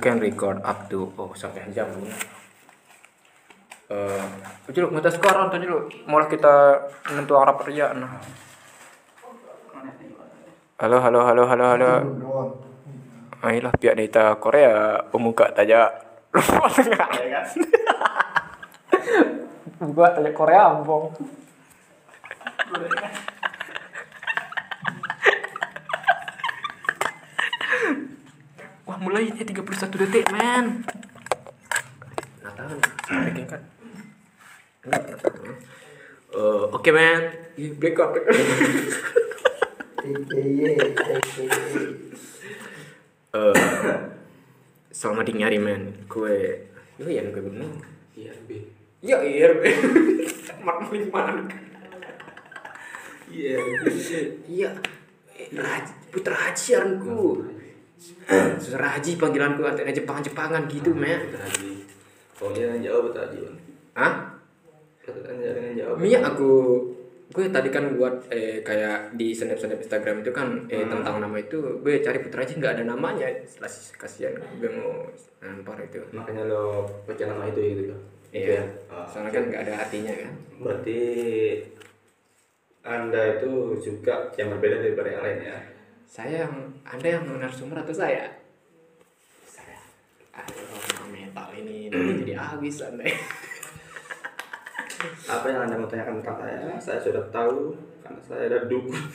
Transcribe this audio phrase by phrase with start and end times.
[0.00, 2.08] can record up to oh sampai jam ini.
[3.90, 4.24] Eh,
[4.66, 6.80] uh, lu ngetes sekarang tadi lu malah kita
[7.12, 8.16] nentu arah pria nah.
[10.80, 11.92] Halo halo halo halo halo.
[13.44, 15.92] Ayolah pihak data Korea pemuka taja
[19.80, 21.12] Buka taja Korea ampong.
[29.20, 30.80] Wah mulai ini 31 detik men
[32.40, 33.60] tahu nih kan
[36.30, 37.26] Uh, Oke okay, man,
[37.76, 38.16] break up.
[43.34, 43.52] uh,
[44.88, 46.64] selamat nyari men, gue,
[46.96, 47.82] itu ya gue bingung.
[48.14, 48.48] IRB.
[49.02, 49.62] Iya IRB.
[50.62, 51.44] Mak mana?
[53.28, 53.58] Iya.
[54.46, 54.70] Iya.
[55.60, 56.70] Raji, putra Haji
[58.56, 61.20] Saudara Haji panggilanku artinya Jepang Jepangan gitu men.
[61.28, 61.70] Putra Haji.
[62.56, 63.38] Dia yang jawab Putra Haji.
[63.44, 63.56] Bang.
[63.92, 64.12] Hah?
[65.04, 65.94] Yang jawab.
[66.00, 66.50] Iya aku
[67.30, 70.98] gue tadi kan buat eh, kayak di snap snap Instagram itu kan eh, Hmm.
[70.98, 75.06] tentang nama itu gue cari Putra Haji nggak ada namanya setelah kasihan gue mau
[75.38, 78.00] nampar itu Makanya lo baca nama itu gitu loh.
[78.34, 78.64] Itu iya ya.
[78.90, 80.98] Ah, soalnya kan nggak ada artinya kan Berarti
[82.80, 85.58] anda itu juga yang berbeda daripada yang lain ya.
[86.10, 88.26] Saya yang anda yang narasumber atau saya
[89.46, 89.78] saya
[90.34, 93.06] aduh metal ini nanti jadi habis anda
[95.30, 96.76] Apa yang anda mau tanyakan tentang saya?
[96.76, 97.72] Saya sudah tahu
[98.04, 99.00] karena saya ada dukun.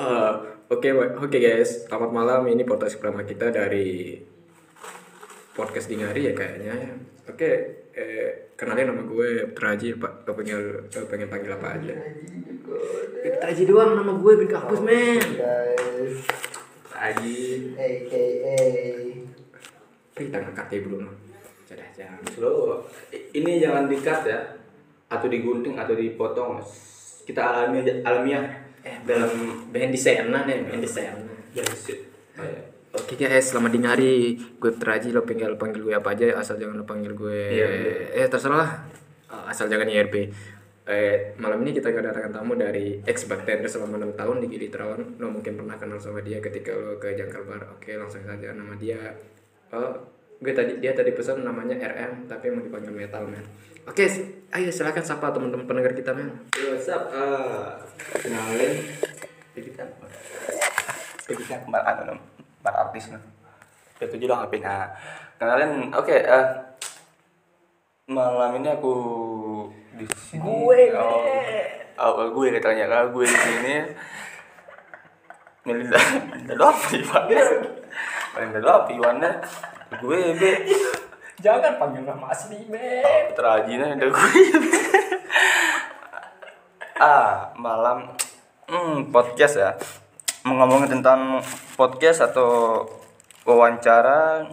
[0.00, 0.32] Eh,
[0.72, 2.48] Oke, oke guys, selamat malam.
[2.48, 4.16] Ini podcast pertama kita dari
[5.52, 6.72] podcast di Ngari ya kayaknya.
[7.28, 7.79] Oke, eh,
[8.60, 10.28] kenalin nama gue Traji, Pak.
[10.28, 11.96] Lo pengen, lo pengen panggil apa aja?
[13.24, 15.16] Eh, Traji doang nama gue, bin kampus men.
[15.40, 16.20] guys
[16.92, 17.40] Haji.
[17.80, 18.24] aka
[20.12, 21.08] Kita ngangkat ya belum.
[21.64, 22.20] Sudah jangan.
[22.36, 22.84] Lo
[23.32, 24.38] ini jangan dikat ya,
[25.08, 26.60] atau digunting atau dipotong.
[27.24, 28.44] Kita alami aja alamiah
[28.80, 29.28] Eh, dalam
[29.68, 31.20] band di sana nih, band di sana.
[31.52, 32.00] ya sih.
[32.90, 34.18] Oke guys, selamat di Ngari.
[34.58, 37.38] Gue Traji, lo pengen panggil gue apa aja, asal jangan lo panggil gue.
[37.54, 37.66] Iya,
[38.18, 38.70] Eh terserah lah.
[39.46, 40.26] Asal jangan IRP.
[40.90, 45.22] Eh, malam ini kita kedatangan tamu dari ex bartender selama 6 tahun di Gili Trawan.
[45.22, 47.78] Lo mungkin pernah kenal sama dia ketika lo ke Jangkar Bar.
[47.78, 48.98] Oke, langsung saja nama dia.
[49.70, 49.94] Oh,
[50.42, 53.46] gue tadi dia tadi pesan namanya RM tapi mau dipanggil Metal Man.
[53.86, 54.02] Oke,
[54.50, 56.30] ayo silakan sapa teman-teman pendengar kita men.
[56.58, 57.06] What's up?
[57.14, 57.78] Ah,
[58.18, 58.82] kenalin.
[59.54, 59.86] Jadi kan,
[61.26, 61.60] jadi kan
[62.60, 63.24] kembar artis nah.
[63.96, 64.92] Itu juga HP nah.
[65.40, 66.12] Kenalin, oke.
[66.12, 66.46] eh,
[68.12, 68.94] malam ini aku
[69.96, 70.44] di sini.
[70.44, 71.24] Gue, oh,
[71.96, 73.76] oh, gue katanya kalau gue di sini.
[75.64, 75.96] Melinda,
[76.28, 77.24] Melinda apa Iwan?
[78.36, 79.30] Melinda apa Iwannya?
[80.04, 80.52] Gue be.
[81.40, 82.60] Jangan panggil nama asli.
[83.32, 84.42] Putra Haji nih ada gue.
[87.00, 88.12] ah, malam
[88.68, 89.72] hmm, podcast ya.
[90.40, 91.44] Mau ngomongin tentang
[91.76, 92.80] podcast atau
[93.44, 94.48] wawancara,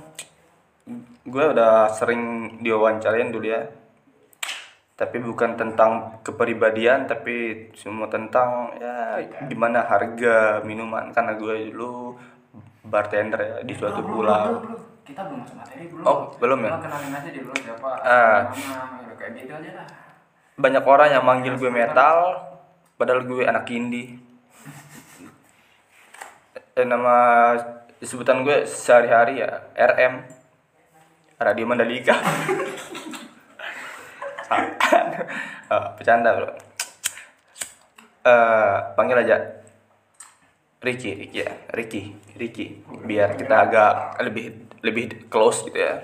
[1.23, 3.71] gue udah sering diwawancarain dulu ya.
[4.99, 11.15] Tapi bukan tentang kepribadian, tapi semua tentang ya gimana harga minuman.
[11.15, 12.19] Karena gue dulu
[12.83, 14.59] bartender ya di suatu pulau.
[15.07, 16.03] Kita belum masuk materi belum.
[16.03, 16.71] Oh, belum ya?
[16.83, 17.89] Kenalin aja dulu siapa.
[18.03, 18.39] Ah.
[18.51, 19.87] Nama, ya, kayak gitu aja lah.
[20.57, 22.17] banyak orang yang manggil gue metal
[22.97, 24.17] padahal gue anak indie
[26.77, 27.15] eh, nama
[27.97, 30.21] sebutan gue sehari-hari ya RM
[31.41, 32.13] Radio Mandalika.
[35.67, 36.47] Ah, bercanda bro.
[38.23, 39.35] Eh, panggil aja
[40.79, 42.88] Ricky Ricky ya Ricky Ricky.
[43.03, 46.00] Biar kita agak lebih lebih close gitu ya.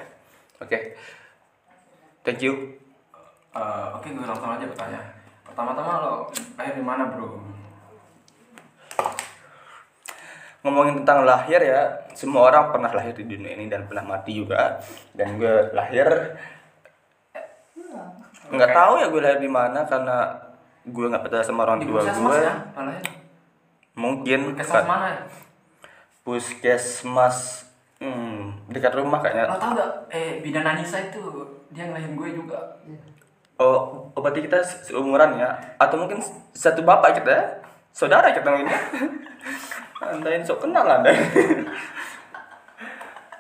[0.60, 1.00] Oke.
[2.28, 2.76] Thank you.
[3.56, 5.00] Eh, Oke, gue langsung aja bertanya.
[5.48, 6.14] Pertama-tama lo
[6.60, 7.40] lahir di mana bro?
[10.64, 14.80] Ngomongin tentang lahir ya semua orang pernah lahir di dunia ini dan pernah mati juga
[15.12, 16.08] dan gue lahir
[18.48, 20.32] nggak tahu ya gue lahir di mana karena
[20.88, 22.56] gue nggak percaya sama orang tua gue ya?
[23.94, 25.22] Mungkin Puskesmas mana ya?
[26.24, 27.68] puskesmas
[28.00, 29.92] hmm, dekat rumah Lo kayaknya tau gak?
[30.10, 31.22] Eh, bidan Anissa itu
[31.70, 32.80] dia ngelahirin gue juga.
[33.60, 36.24] oh oh, berarti kita seumuran ya atau mungkin
[36.56, 37.62] satu bapak kita
[37.94, 38.74] saudara kita ini
[40.10, 41.12] anda ini sok kenal anda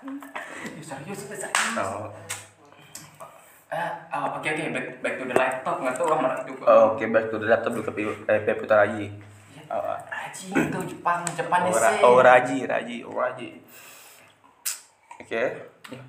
[0.03, 1.47] Eh, serius, serius.
[1.79, 2.11] oh.
[3.71, 6.63] Eh, oh, oke oke back back to the laptop nggak tahu orang juga.
[6.67, 9.07] Oh, Oke, back to the laptop dulu ke Pi- eh, Pi Putra Raji.
[9.65, 13.49] Oh, Raji itu Jepang Jepang oh, Ra- oh, Raji, Raji, oh, Raji.
[15.17, 15.43] Oke.
[15.89, 15.99] Ya,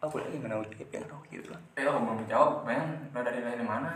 [0.00, 1.52] aku lagi mana udah kayak gitu.
[1.78, 2.66] Eh, oh, belum jawab.
[2.66, 3.94] Lo dari dari mana?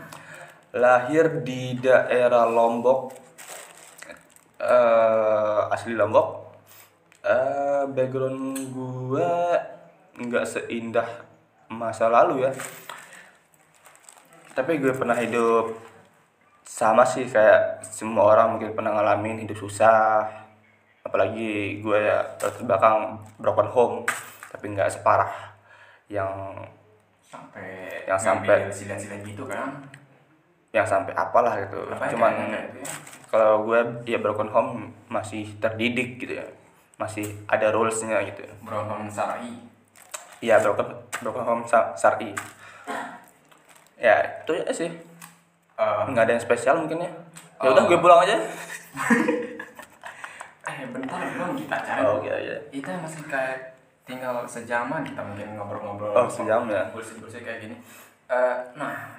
[0.71, 3.28] Lahir di daerah Lombok.
[4.59, 6.51] Eh asli Lombok.
[7.19, 9.55] eh background gua
[10.15, 11.07] nggak seindah
[11.67, 12.51] masa lalu ya.
[14.55, 15.71] Tapi gue pernah hidup
[16.63, 20.27] sama sih kayak semua orang mungkin pernah ngalamin hidup susah.
[21.03, 22.23] Apalagi gue ya
[22.63, 23.97] belakang broken home,
[24.51, 25.31] tapi nggak separah
[26.11, 26.55] yang
[27.29, 29.85] Sampai Yang sampai- silat-silat gitu kan?
[30.69, 31.81] Yang sampai apalah gitu.
[31.87, 32.93] Apa ya, Cuman gitu ya?
[33.29, 34.73] kalau gue ya broken home
[35.05, 36.45] masih terdidik gitu ya
[36.97, 39.53] masih ada rulesnya gitu Brown Sarai.
[40.39, 40.89] iya broken
[41.19, 42.33] broken home sa- syari
[43.95, 44.89] ya itu ya sih
[45.77, 47.13] Eh, nggak ada yang spesial mungkin ya ya
[47.61, 47.71] Oh.
[47.71, 48.35] udah gue pulang aja
[50.65, 52.01] eh bentar belum kita cari.
[52.01, 56.11] oh iya iya Itu masih kayak tinggal sejaman kita mungkin ngobrol-ngobrol.
[56.11, 56.81] Oh, sejam ya.
[56.89, 57.75] Bullshit-bullshit kayak gini.
[58.25, 59.18] Eh, nah,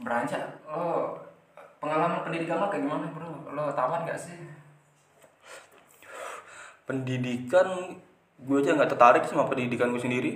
[0.00, 1.16] beranjak lo
[1.80, 3.52] pengalaman pendidikan lo kayak gimana bro?
[3.52, 4.56] Lo tawan gak sih?
[6.86, 7.98] pendidikan
[8.38, 10.32] gue aja nggak tertarik sama pendidikan gue sendiri.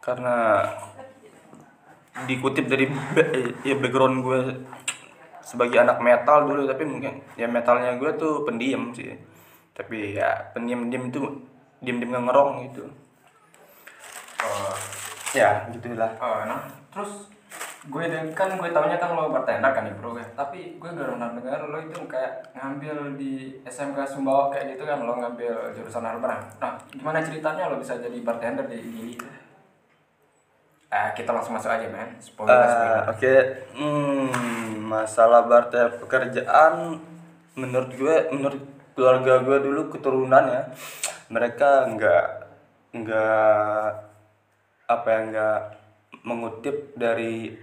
[0.00, 0.64] Karena
[2.24, 2.86] dikutip dari
[3.68, 4.40] ya background gue
[5.42, 9.18] sebagai anak metal dulu tapi mungkin ya metalnya gue tuh pendiam sih.
[9.74, 11.20] Tapi ya pendiam-diam itu
[11.82, 12.84] diam-diam nggak ngerong gitu.
[14.40, 14.72] Oh,
[15.36, 17.28] ya gitulah oh, nah terus
[17.80, 18.04] gue
[18.36, 21.64] kan gue taunya kan lo bartender kan ya bro ya tapi gue gak pernah dengar
[21.64, 26.28] lo itu kayak ngambil di SMK Sumbawa kayak gitu kan lo ngambil jurusan harbor
[26.60, 29.16] nah gimana ceritanya lo bisa jadi bartender di Gili
[30.90, 32.18] eh kita langsung masuk aja men.
[32.18, 33.02] Spoiler spoiler.
[33.14, 33.34] Oke,
[33.78, 36.98] hmm, masalah barter pekerjaan
[37.54, 38.62] menurut gue, menurut
[38.98, 40.62] keluarga gue dulu keturunan ya,
[41.30, 42.26] mereka nggak
[42.90, 43.86] nggak
[44.90, 45.60] apa ya nggak
[46.26, 47.54] mengutip dari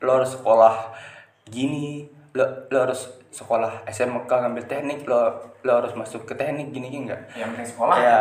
[0.00, 0.92] lo harus sekolah
[1.48, 2.04] gini,
[2.36, 7.10] lo, lo harus sekolah SMK ngambil teknik, lo lo harus masuk ke teknik gini gini
[7.10, 7.22] enggak.
[7.36, 7.96] yang penting sekolah.
[8.00, 8.20] Ya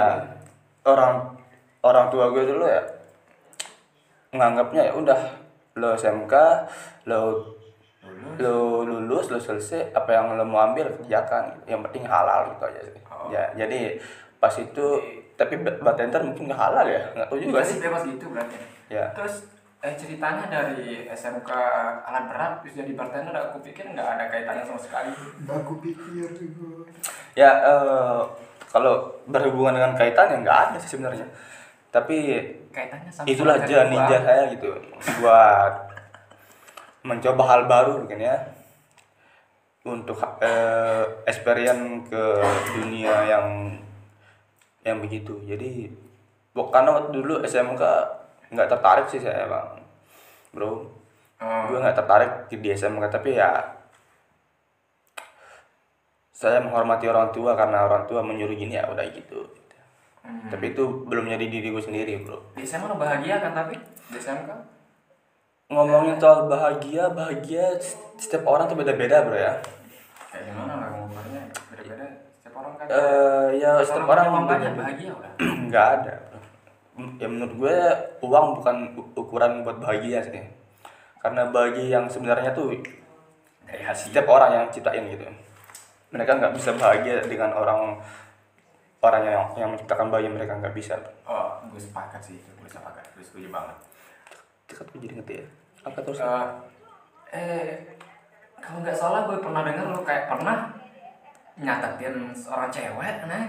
[0.86, 1.36] orang
[1.81, 2.81] orang tua gue dulu ya
[4.36, 5.19] nganggapnya ya udah
[5.80, 6.33] lo SMK
[7.07, 7.22] lo
[8.39, 11.63] lo lulus lo selesai apa yang lo mau ambil kerjakan.
[11.66, 13.01] Yang penting halal gitu aja sih.
[13.10, 13.31] Oh.
[13.31, 13.98] ya jadi
[14.38, 14.86] pas itu
[15.36, 17.01] tapi ba- bartender mungkin nggak halal ya?
[17.16, 17.81] Nggak tahu juga sih sih.
[17.83, 18.56] bebas gitu berarti.
[18.92, 19.06] Ya.
[19.16, 19.48] Terus
[19.86, 21.50] eh, ceritanya dari SMK
[22.02, 25.14] alat berat terus jadi bartender aku pikir nggak ada kaitannya sama sekali
[25.46, 26.90] Aku pikir juga.
[27.38, 28.22] ya eh,
[28.74, 31.30] kalau berhubungan dengan kaitan ya nggak ada sih sebenarnya
[31.94, 32.18] tapi
[32.74, 33.94] kaitannya sama itulah jalan gua.
[33.94, 34.70] ninja saya gitu
[35.22, 35.74] buat
[37.06, 38.36] mencoba hal baru mungkin ya
[39.86, 42.24] untuk eh, experience ke
[42.74, 43.48] dunia yang
[44.82, 45.94] yang begitu jadi
[46.58, 47.84] karena waktu dulu SMK
[48.48, 49.82] nggak tertarik sih saya bang.
[50.52, 50.72] Bro
[51.36, 51.68] Oh.
[51.68, 53.52] gue nggak tertarik di SMK tapi ya
[56.32, 59.44] saya menghormati orang tua karena orang tua menyuruh gini ya udah gitu.
[60.22, 60.50] Hmm.
[60.50, 62.40] tapi itu belum jadi diri gue sendiri bro.
[62.56, 63.78] Di SMA lo bahagia kan tapi?
[64.10, 64.50] Di SMK
[65.66, 67.78] ngomongin soal bahagia bahagia
[68.16, 69.54] setiap orang tuh beda-beda bro ya.
[70.32, 71.42] Kayak gimana lah ngomongnya?
[71.68, 72.06] Beda-beda.
[72.32, 75.32] Setiap orang kan eh ya setiap orang beda- bahagia udah.
[75.70, 76.14] Nggak ada.
[77.22, 77.77] Ya menurut gue
[78.24, 78.75] uang bukan
[79.15, 80.43] ukuran buat bahagia sih.
[81.19, 82.75] Karena bahagia yang sebenarnya tuh
[83.65, 85.25] hasil setiap orang yang ciptain gitu.
[86.13, 87.98] Mereka nggak bisa bahagia dengan orang
[89.01, 90.95] orang yang yang menciptakan bahagia mereka nggak bisa.
[91.25, 93.77] Oh gue sepakat sih gue sepakat gue setuju banget.
[94.69, 95.45] Cekat gue jadi ngerti ya?
[95.86, 96.19] Apa terus?
[96.22, 96.45] Eh,
[97.34, 97.69] eh
[98.65, 100.74] kalau nggak salah gue pernah dengar lo kayak pernah
[101.55, 103.45] nyatetin seorang cewek nah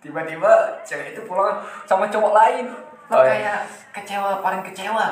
[0.00, 2.66] tiba-tiba cewek itu pulang sama cowok lain
[3.10, 3.30] lo Oh, iya.
[3.34, 5.06] kayak kecewa paling kecewa.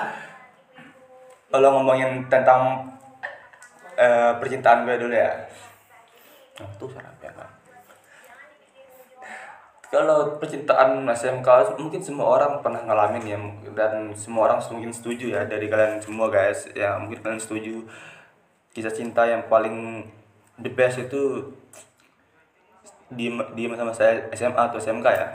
[1.51, 2.87] Kalau ngomongin tentang
[3.99, 5.35] eh, percintaan gue dulu ya.
[6.63, 7.51] Nah, tuh sarap ya Kak.
[9.89, 13.41] kalau percintaan SMK mungkin semua orang pernah ngalamin ya
[13.73, 16.71] dan semua orang mungkin setuju ya dari kalian semua guys.
[16.77, 17.83] Ya mungkin kalian setuju.
[18.77, 20.05] Kisah cinta yang paling
[20.61, 21.51] the best itu
[23.09, 25.27] di di masa-masa SMA atau SMK ya.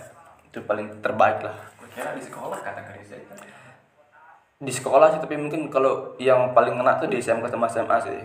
[0.48, 3.16] Itu paling terbaik lah kira di sekolah kata itu
[4.64, 8.20] di sekolah sih tapi mungkin kalau yang paling kena tuh di SMK sama SMA sih.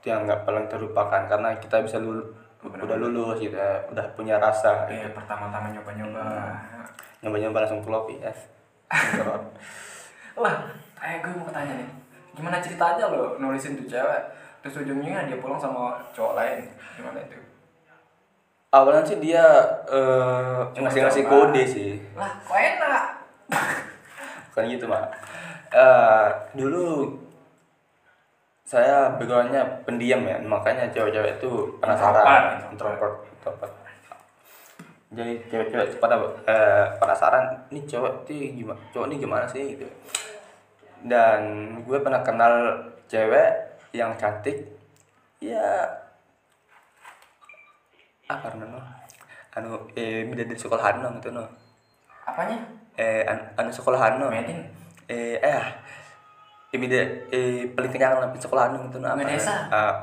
[0.00, 2.24] Itu yang nggak paling terlupakan karena kita bisa lulu,
[2.64, 6.24] udah lulus gitu ya, udah punya rasa eh pertama-tama nyoba-nyoba.
[7.20, 8.32] Nyoba-nyoba langsung kelopi ya
[10.42, 10.62] lah
[11.02, 11.90] eh gue mau tanya nih.
[12.38, 14.22] Gimana ceritanya lo nulisin tuh cewek
[14.62, 16.64] terus ujungnya dia pulang sama cowok lain?
[16.94, 17.40] Gimana itu
[18.74, 19.44] awalnya sih dia
[19.86, 21.90] eh, ngasih ngasih kode sih.
[22.18, 23.04] Lah kok enak?
[24.50, 25.06] Bukan gitu mak.
[25.70, 27.14] Eh, dulu
[28.66, 30.36] saya backgroundnya pendiam ya.
[30.42, 32.66] Makanya cewek-cewek itu penasaran.
[32.72, 33.72] Introvert introvert.
[35.14, 36.18] Jadi cewek-cewek pada
[36.50, 39.78] eh, penasaran ini cowok ini gimana cowok ini gimana sih?
[39.78, 39.86] Gitu.
[41.06, 41.40] Dan
[41.86, 44.66] gue pernah kenal cewek yang cantik.
[45.38, 46.05] Ya
[48.26, 48.82] apa namanya
[49.56, 51.46] anu eh beda dari sekolahan no gitu no.
[52.26, 52.58] Apanya?
[52.98, 54.60] Eh an, anu sekolahan no Medin
[55.08, 55.64] eh eh
[56.76, 59.54] ini deh eh paling kenyang lah di sekolahan gitu nah, Bunga desa?
[59.72, 59.94] Ah,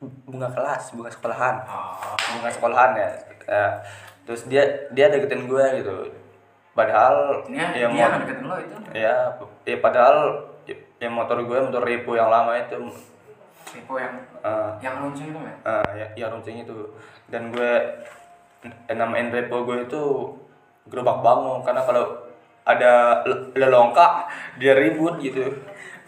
[0.00, 1.56] bunga kelas bunga sekolahan.
[1.66, 2.14] Oh.
[2.38, 3.08] Bunga sekolahan ya.
[3.50, 3.72] Eh,
[4.28, 4.62] terus dia
[4.94, 6.06] dia deketin gue gitu.
[6.76, 8.76] Padahal ini ya dia deketin lo itu?
[8.94, 9.34] Ya
[9.66, 12.78] ya padahal ya, ya motor gue motor repo yang lama itu
[13.70, 16.76] tipe yang eh, yang luncing itu men eh, ya ya runcing itu.
[17.30, 17.72] Dan gue
[18.66, 20.02] eh, namain repo gue itu
[20.90, 21.62] gerobak bangun.
[21.62, 22.26] Karena kalau
[22.66, 24.26] ada le- lelongka
[24.58, 25.46] dia ribut gitu.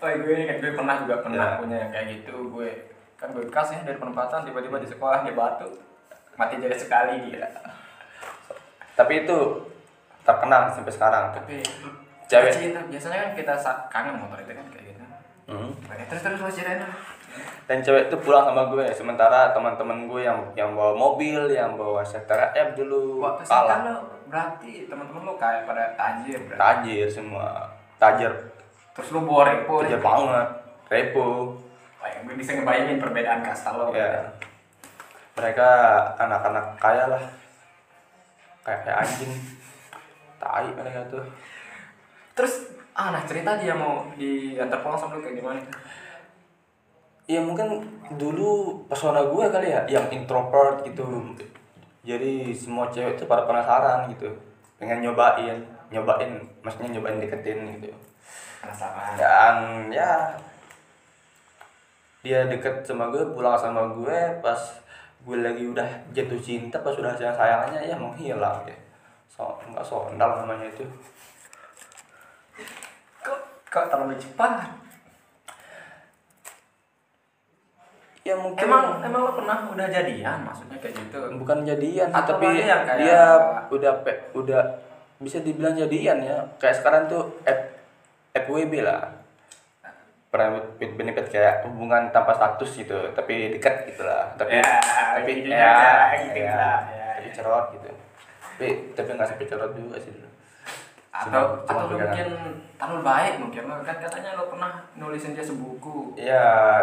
[0.02, 1.58] Oh gue ingat gue pernah juga pernah Ya.
[1.62, 2.34] punya yang kayak gitu.
[2.50, 5.70] Gue kan gue bekas ya dari penempatan tiba-tiba di sekolah dia batu.
[6.34, 7.46] Mati jadi sekali dia.
[8.92, 9.38] Tapi itu
[10.22, 11.24] terkenang sampai sekarang.
[11.32, 11.62] Tapi
[12.26, 12.50] Cewek.
[12.50, 13.54] cinta biasanya kan kita
[13.92, 15.02] kangen motor itu kan kayak gitu.
[15.52, 15.70] Hmm.
[16.08, 16.92] Terus terus ceritain lah.
[17.70, 18.86] Dan cewek itu pulang sama gue.
[18.90, 23.78] Sementara teman-teman gue yang yang bawa mobil yang bawa seter F dulu Wah, kesan kalah.
[23.86, 23.94] lo
[24.26, 26.60] berarti teman-teman lo kayak pada tajir berarti.
[26.60, 27.70] tajir semua.
[28.02, 28.32] Tajir.
[28.92, 30.48] Terus lo bawa repo tajir banget.
[30.90, 31.54] Repo.
[32.02, 33.94] Wah, ya, gue bisa ngebayangin perbedaan kasta lo.
[33.94, 34.26] ya
[35.32, 35.68] mereka
[36.20, 37.24] anak-anak kaya lah.
[38.66, 39.32] Kayak kayak anjing.
[40.36, 41.24] Tai mereka tuh.
[42.36, 42.54] Terus
[42.92, 45.62] ah nah cerita dia mau diantar pulang sama lo kayak gimana?
[47.30, 47.86] Ya mungkin
[48.18, 51.06] dulu persona gue kali ya yang introvert gitu.
[52.02, 54.26] Jadi semua cewek itu pada penasaran gitu.
[54.78, 55.62] Pengen nyobain
[55.92, 57.94] nyobain maksudnya nyobain deketin gitu.
[58.62, 59.18] Penasaran.
[59.18, 59.56] dan
[59.90, 60.30] ya
[62.22, 64.58] dia deket sama gue pulang sama gue pas
[65.22, 68.74] gue lagi udah jatuh cinta pas udah sayang sayangannya ya menghilang ya.
[69.30, 70.82] So nggak sondal namanya itu.
[73.22, 73.38] Kok
[73.70, 74.81] kok terlalu cepat?
[78.22, 78.62] Ya mungkin.
[78.62, 80.38] Emang emang lo pernah udah jadian?
[80.42, 81.18] Maksudnya kayak gitu?
[81.36, 83.22] bukan jadian sih, tapi yang kayak- dia
[83.68, 84.62] udah pe, udah
[85.18, 86.38] bisa dibilang jadian ya.
[86.58, 87.60] Kayak sekarang tuh F,
[88.32, 89.10] FWB lah.
[90.32, 94.32] Private with benefit kayak hubungan tanpa status gitu tapi dekat gitu lah.
[94.34, 94.80] Tapi Ya,
[95.12, 95.92] tapi gitu ya, juga,
[96.24, 97.34] gitu ya, lah, ya, tapi ya.
[97.36, 97.88] cerot gitu.
[98.40, 100.08] Tapi tapi nggak sampai cerot juga sih.
[100.08, 100.31] dulu
[101.12, 102.28] Atau Cuma- atau mungkin
[102.80, 103.62] terlalu baik mungkin.
[103.84, 106.16] Kan katanya lo pernah nulisin dia sebuku.
[106.16, 106.80] ya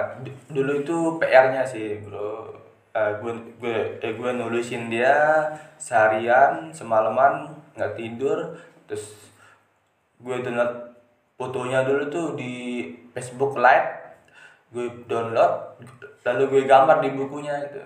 [0.54, 2.54] dulu itu PR-nya sih bro.
[2.94, 5.50] Eh, gue gue eh, gue nulisin dia
[5.82, 8.54] seharian semalaman nggak tidur.
[8.86, 9.34] Terus
[10.22, 10.94] gue download
[11.42, 12.86] fotonya dulu tuh di
[13.18, 13.98] Facebook Live
[14.70, 15.82] gue download
[16.22, 17.82] lalu gue gambar di bukunya gitu.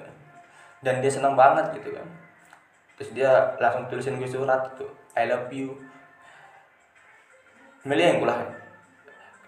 [0.83, 2.07] Dan dia senang banget gitu kan.
[2.99, 3.31] Terus dia
[3.63, 5.77] langsung tulisin gue surat gitu I love you
[7.83, 8.39] milih yang kulah.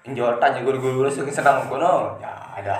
[0.05, 2.19] Injol tanya gue gue gue senang kono.
[2.21, 2.75] Ya ada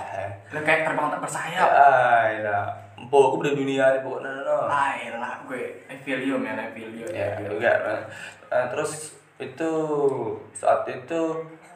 [0.54, 1.68] Lo kayak terbang tak bersayap.
[1.68, 4.58] ya lah aku udah dunia nih pokoknya no.
[4.68, 7.08] Ayolah gue, I feel you man, I feel you.
[7.12, 7.72] ya juga
[8.50, 9.72] Nah, terus itu
[10.56, 11.22] saat itu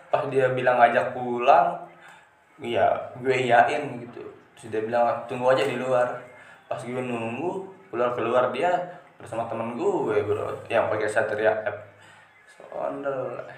[0.09, 1.75] pas dia bilang ngajak pulang
[2.59, 2.87] iya
[3.19, 4.23] gue iyain gitu.
[4.67, 6.07] Dia bilang tunggu aja di luar.
[6.67, 8.71] Pas gue nunggu keluar keluar dia
[9.19, 10.55] bersama temen gue bro.
[10.71, 11.77] Yang pakai satria app
[12.47, 13.57] sondel Eh,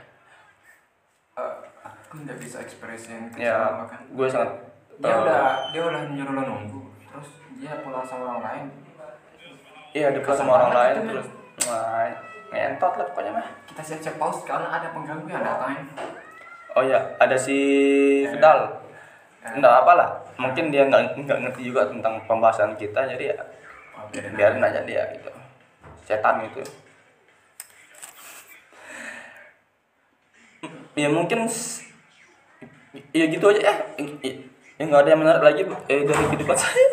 [2.12, 4.03] aku nggak bisa ekspresiin ya kecewa kan.
[4.03, 4.51] gue sangat
[5.00, 8.65] Dia eh, udah dia udah nyuruh lo nunggu, terus dia pulang sama orang lain.
[9.96, 11.27] iya dekat Kesel sama orang lain terus
[11.72, 12.12] nah,
[12.51, 15.88] ngentot lah pokoknya mah Kita siap-siap pause karena ada pengganggu yang datang.
[16.75, 17.56] Oh ya, ada si
[18.27, 18.68] Fidal.
[19.48, 20.20] Enggak apalah.
[20.36, 23.38] Mungkin dia nggak nggak ngerti juga tentang pembahasan kita, jadi ya
[24.03, 25.32] Oke, dan biarin aja dia gitu.
[26.03, 26.60] Setan itu.
[31.00, 31.48] Ya mungkin
[33.16, 33.76] ya gitu aja ya.
[34.80, 36.91] Ya nggak ada yang menarik lagi eh, dari kehidupan saya.